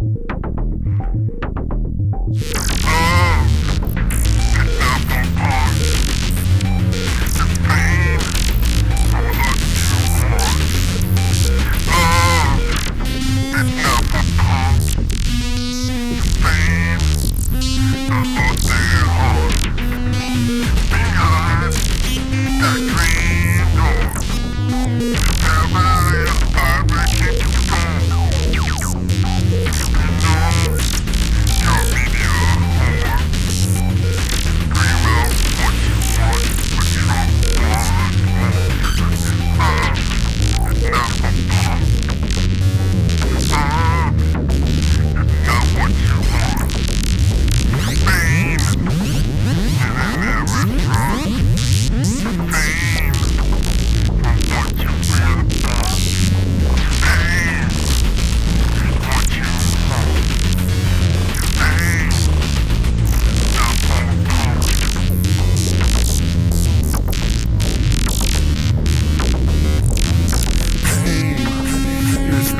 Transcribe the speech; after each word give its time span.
you 0.00 0.30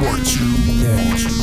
what 0.01 0.35
you 0.35 0.83
want. 0.83 1.40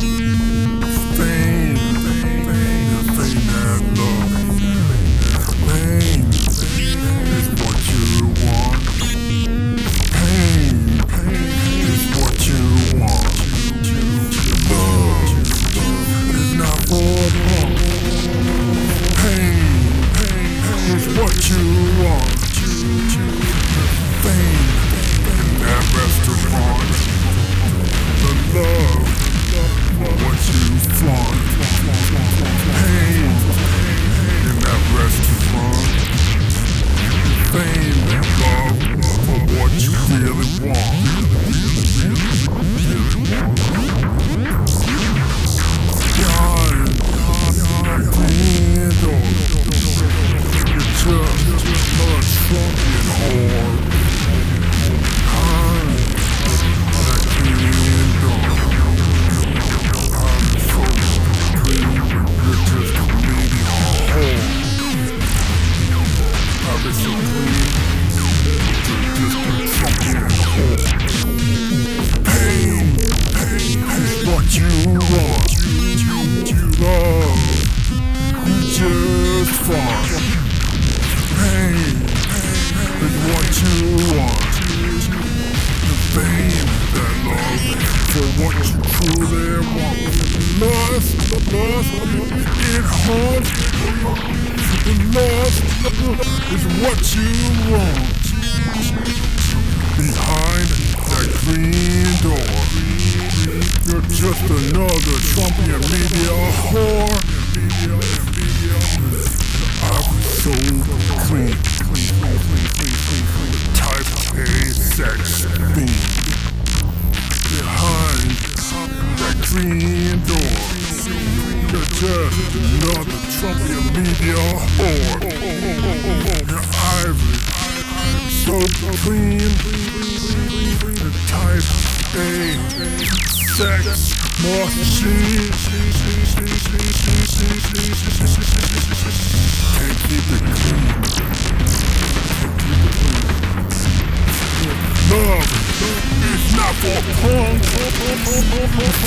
out 146.68 146.74
for 146.74 147.00
fun, 147.22 147.56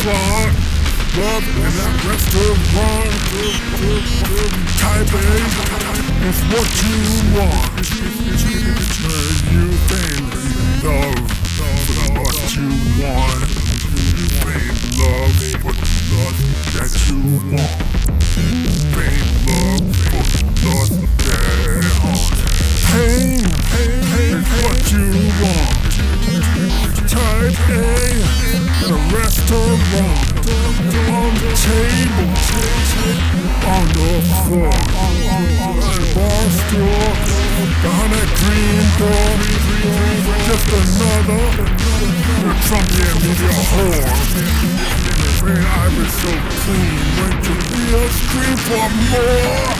fun, 0.02 0.50
love 1.18 1.46
in 1.46 1.72
that 1.78 1.94
restaurant. 2.10 3.12
Taipei 4.82 5.36
is 6.26 6.40
what 6.52 6.70
you 6.82 6.98
want. 7.38 7.70
It's 7.78 8.44
where 9.02 9.34
you 9.54 9.66
think 9.90 10.26
love 10.84 11.30
for 11.58 12.06
what 12.20 12.38
you 12.56 12.70
want. 13.02 13.46
You 13.82 14.28
Make 14.46 14.78
love 14.98 15.38
for 15.62 15.74
love 16.12 16.38
that 16.74 16.92
you 17.08 17.20
want. 17.52 17.78
Make 18.98 19.28
love 19.48 19.86
for 20.08 20.24
love 20.66 20.94
that 21.18 21.86
on. 22.10 22.32
Pain, 22.92 23.46
pain, 23.72 24.02
pain, 24.12 24.38
what 24.64 24.82
you 24.92 25.06
want. 25.44 25.81
AA 27.72 28.20
in 28.84 28.92
a 28.92 29.00
restaurant 29.16 29.80
on 31.08 31.32
the 31.40 31.52
table 31.56 32.32
on 33.72 33.86
the 33.96 34.12
floor 34.44 34.76
at 34.76 36.04
bar 36.16 36.44
store 36.52 37.12
behind 37.82 38.12
that 38.12 38.30
green 38.44 38.84
door 39.00 39.32
just 40.48 40.68
another 40.82 41.44
the 42.42 42.52
Trumpian 42.68 43.16
with 43.22 43.40
your 43.40 43.56
whore. 43.72 44.10
Man, 45.46 45.58
I 45.58 45.88
was 45.98 46.12
so 46.22 46.32
clean 46.62 47.02
Went 47.18 47.38
to 47.46 47.54
be 47.72 47.82
a 47.94 48.06
scream 48.14 48.56
for 48.58 48.90
more, 49.10 49.72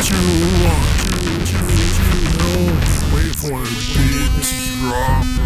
Too 0.00 0.14
long. 0.14 1.08
Wait 3.12 3.34
for 3.34 3.62
a 3.62 3.66
to 3.66 4.78
drop. 4.78 5.37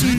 That's 0.00 0.16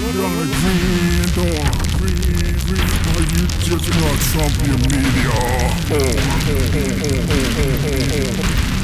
gonna 0.00 0.46
green 0.50 1.30
door, 1.32 1.62
green, 1.98 2.58
green. 2.66 2.90
Are 3.14 3.22
you 3.22 3.46
just 3.62 3.86
to 3.86 4.18
trump 4.32 4.54
your 4.66 4.78
media? 4.78 5.30
Oh, 5.30 5.94
oh, 5.94 6.10
oh, 8.34 8.77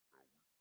ah 0.00 0.54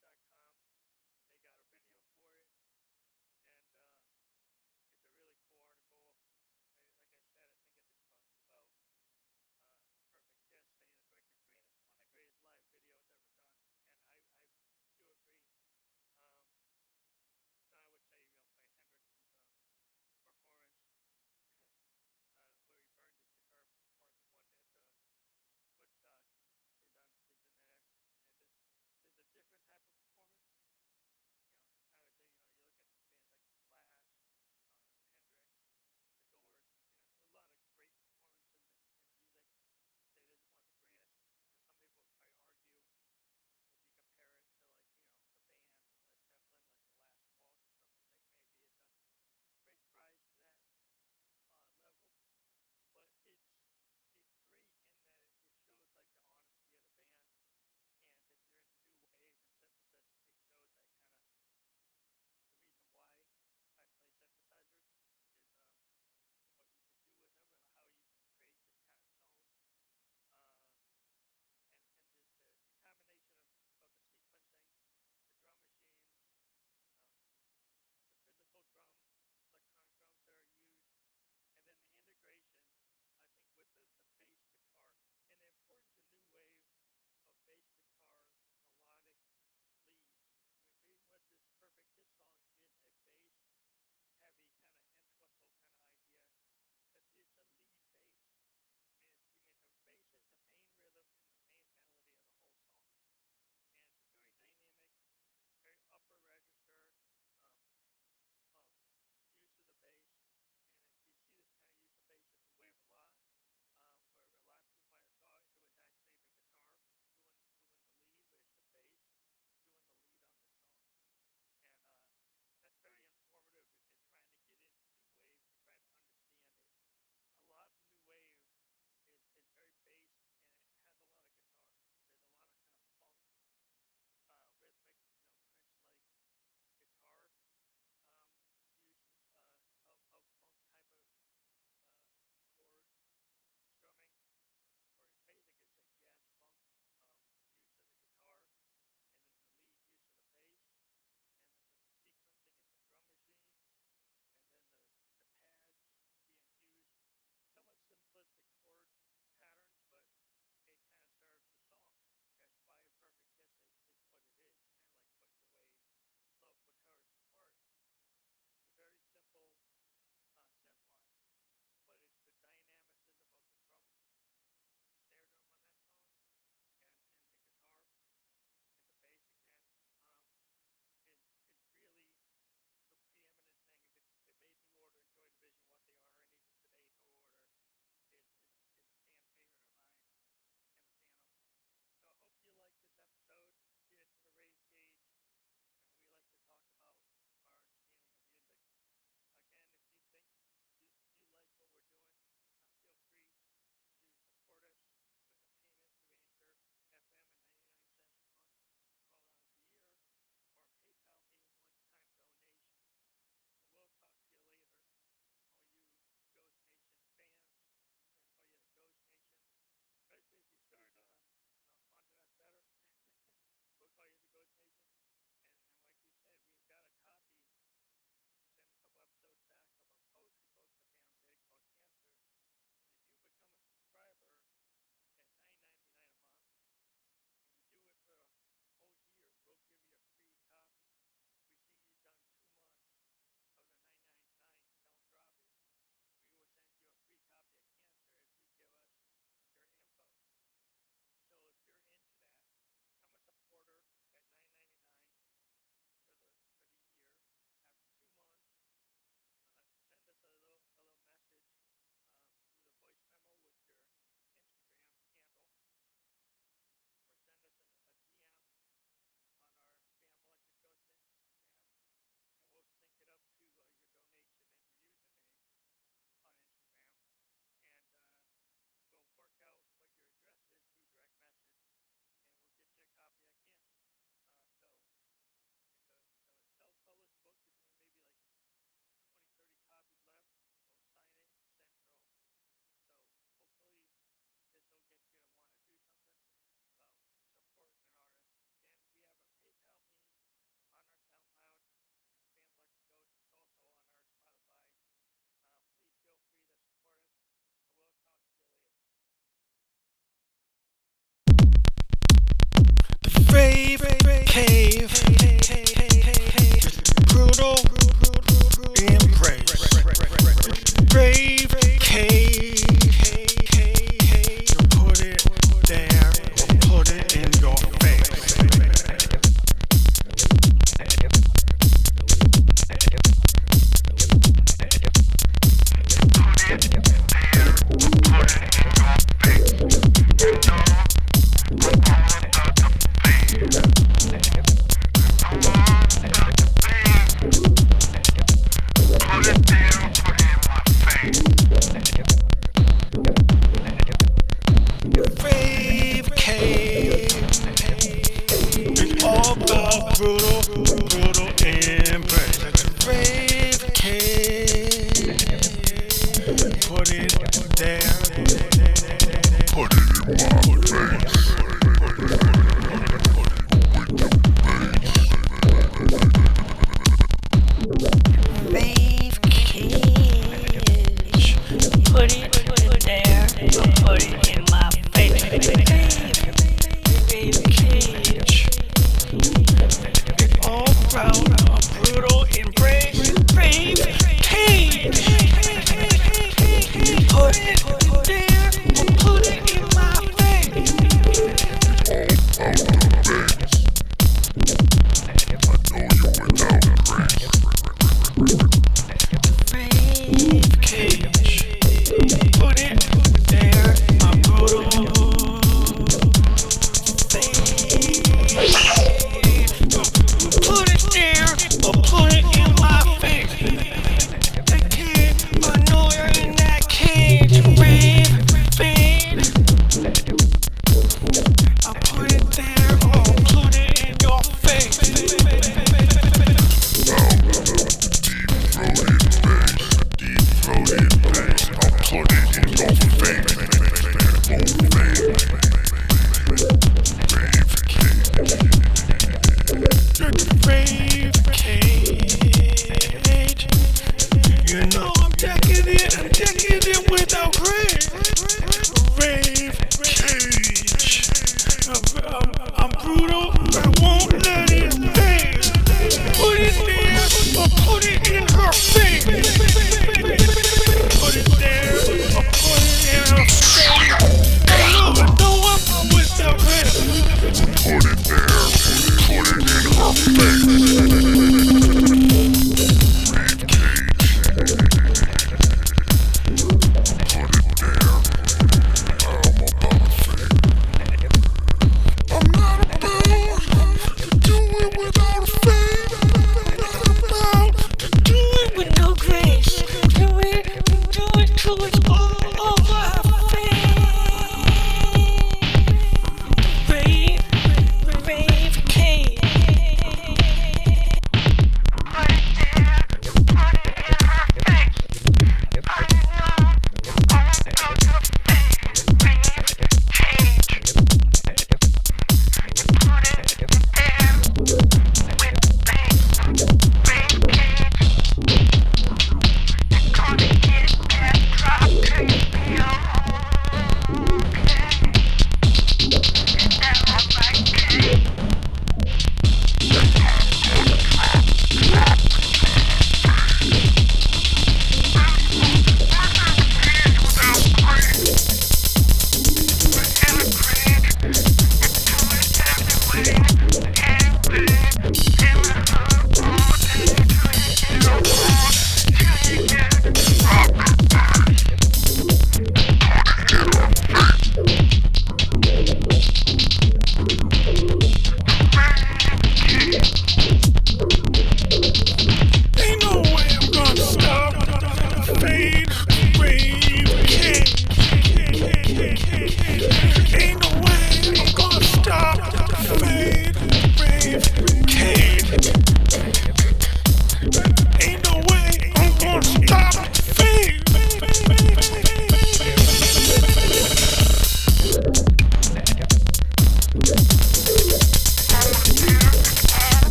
cave, 314.35 315.14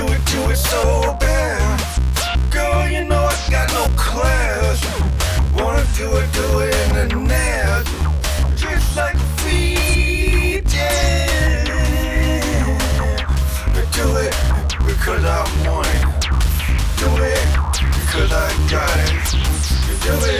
do 0.00 0.12
it, 0.12 0.24
do 0.26 0.50
it 0.50 0.56
so 0.56 1.16
bad. 1.20 1.78
Girl, 2.50 2.88
you 2.88 3.04
know 3.04 3.22
I 3.22 3.36
got 3.50 3.68
no 3.72 3.84
class. 3.96 4.78
Wanna 5.54 5.84
do 5.94 6.16
it, 6.16 6.32
do 6.32 6.46
it 6.60 6.74
in 6.86 7.08
the 7.08 7.16
net. 7.16 7.84
Just 8.56 8.96
like 8.96 9.14
a 9.14 9.28
feed, 9.42 10.64
yeah. 10.72 11.64
Do 13.92 14.06
it 14.16 14.34
because 14.86 15.24
I 15.24 15.40
want 15.66 15.86
it. 15.96 16.02
Do 17.00 17.08
it 17.32 17.44
because 18.00 18.32
I 18.32 18.48
got 18.70 18.96
it. 19.04 19.20
Do 20.04 20.14
it. 20.34 20.39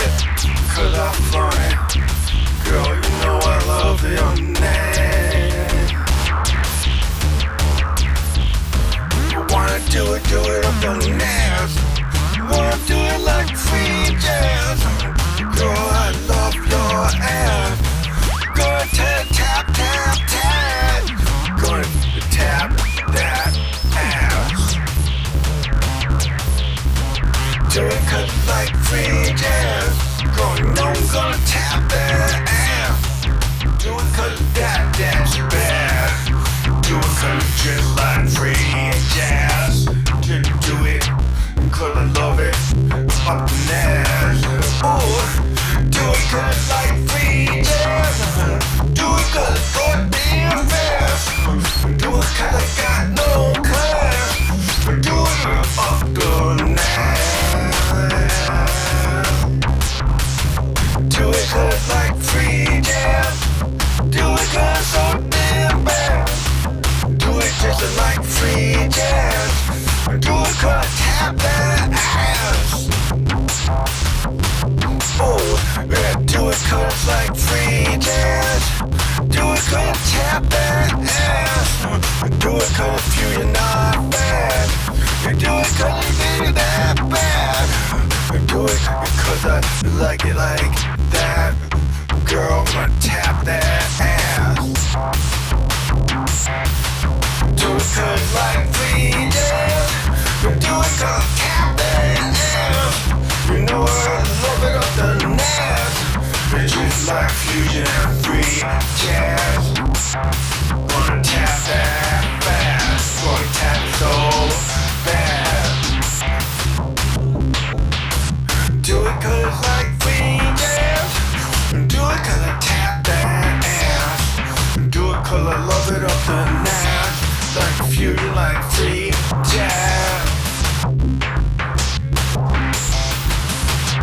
Fusion, 128.01 128.34
like 128.34 128.64
free 128.72 129.11
jazz. 129.53 130.24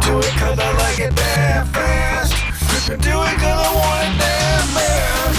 Do 0.05 0.19
it 0.19 0.33
cause 0.37 0.59
I 0.59 0.71
like 0.77 0.99
it 0.99 1.15
that 1.15 1.65
fast. 1.73 2.33
Do 2.85 2.93
it 2.93 3.37
cause 3.41 3.57
I 3.57 3.73
want 3.73 4.05
it 4.05 4.19
that 4.21 4.65
bad. 4.77 5.33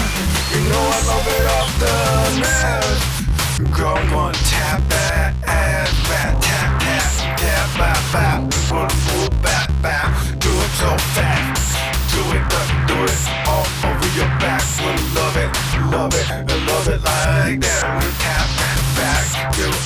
You 0.51 0.59
know 0.67 0.83
I 0.91 0.99
love 1.07 1.27
it 1.37 1.45
off 1.55 1.71
the 1.79 1.95
net. 2.43 3.71
Girl, 3.77 3.95
I'm 3.95 4.09
gonna 4.09 4.33
tap 4.33 4.81
that 4.89 5.35
ass 5.47 5.93
back. 6.09 6.35
Tap, 6.41 6.81
tap, 6.81 7.39
tap, 7.39 7.67
back, 7.79 8.01
back. 8.11 8.39
Gonna 8.69 8.93
move 9.07 9.41
back, 9.41 9.69
back. 9.81 10.11
Do 10.37 10.49
it 10.49 10.71
so 10.75 10.97
fast. 11.15 11.79
Do 12.11 12.19
it, 12.35 12.43
do 12.89 13.05
it 13.05 13.38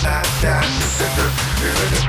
Like 0.04 0.28
that. 0.44 0.68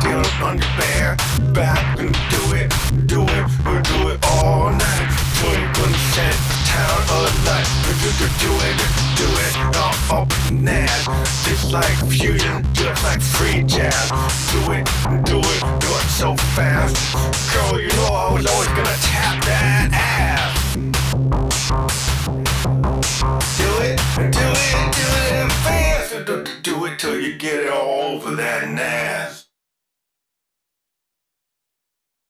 Do 0.02 0.18
it 0.18 0.42
on 0.42 0.58
your 0.58 0.72
bare 0.76 1.14
back. 1.54 1.98
And 2.00 2.10
do 2.10 2.42
it, 2.58 2.68
do 3.06 3.22
it, 3.22 3.46
we 3.62 3.78
do 3.86 4.10
it 4.10 4.18
all 4.34 4.70
night. 4.70 5.06
Do 5.38 5.46
it, 5.54 5.62
gonna 5.78 5.94
set 6.10 6.34
the 6.34 6.56
town 6.66 7.00
alight. 7.14 7.66
Do, 7.86 7.94
do, 8.18 8.26
do 8.42 8.50
it, 8.66 8.76
do 9.14 9.28
it 9.46 9.54
all 9.78 10.22
up 10.22 10.28
that. 10.66 11.06
It's 11.46 11.70
like 11.72 11.94
fusion, 12.10 12.66
just 12.72 13.04
like 13.04 13.22
free 13.22 13.62
jazz. 13.62 14.10
Do 14.50 14.72
it, 14.72 14.84
do 15.24 15.38
it, 15.38 15.60
do 15.78 15.90
it 15.94 16.08
so 16.10 16.34
fast. 16.58 16.98
Girl, 17.54 17.80
you 17.80 17.88
know 17.94 18.10
I 18.10 18.32
was 18.32 18.46
always 18.46 18.68
gonna 18.68 18.98
tap 19.06 19.44
that 19.44 19.90
ass. 19.94 20.74
Do 23.54 23.70
it, 23.86 24.02
do 24.18 24.50
it, 24.50 24.92
do 24.98 25.06
it 25.30 25.52
fast. 25.62 26.53
Do 26.84 26.90
it 26.90 26.98
till 26.98 27.18
you 27.18 27.38
get 27.38 27.60
it 27.60 27.72
all 27.72 28.16
over 28.16 28.34
that 28.34 28.64
ass. 28.78 29.46